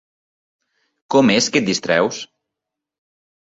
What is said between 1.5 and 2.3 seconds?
que et distreus?